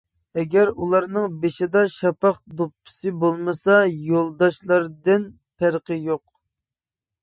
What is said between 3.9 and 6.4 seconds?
يولداشلاردىن پەرقى يوق.